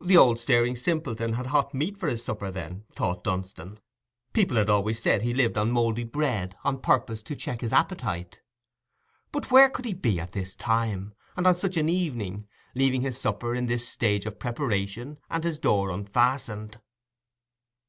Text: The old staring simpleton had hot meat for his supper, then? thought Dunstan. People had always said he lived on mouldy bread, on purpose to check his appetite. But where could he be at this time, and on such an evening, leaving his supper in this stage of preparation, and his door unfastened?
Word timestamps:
The 0.00 0.16
old 0.16 0.40
staring 0.40 0.74
simpleton 0.74 1.34
had 1.34 1.46
hot 1.46 1.72
meat 1.72 1.96
for 1.96 2.08
his 2.08 2.24
supper, 2.24 2.50
then? 2.50 2.82
thought 2.90 3.22
Dunstan. 3.22 3.78
People 4.32 4.56
had 4.56 4.68
always 4.68 5.00
said 5.00 5.22
he 5.22 5.32
lived 5.32 5.56
on 5.56 5.70
mouldy 5.70 6.02
bread, 6.02 6.56
on 6.64 6.80
purpose 6.80 7.22
to 7.22 7.36
check 7.36 7.60
his 7.60 7.72
appetite. 7.72 8.40
But 9.30 9.52
where 9.52 9.68
could 9.70 9.84
he 9.84 9.94
be 9.94 10.18
at 10.18 10.32
this 10.32 10.56
time, 10.56 11.14
and 11.36 11.46
on 11.46 11.54
such 11.54 11.76
an 11.76 11.88
evening, 11.88 12.48
leaving 12.74 13.02
his 13.02 13.20
supper 13.20 13.54
in 13.54 13.66
this 13.66 13.86
stage 13.88 14.26
of 14.26 14.40
preparation, 14.40 15.18
and 15.30 15.44
his 15.44 15.60
door 15.60 15.90
unfastened? 15.92 16.80